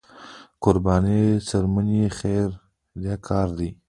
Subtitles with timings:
[0.03, 0.03] د
[0.63, 3.69] قربانۍ څرمنې خیریه کار دی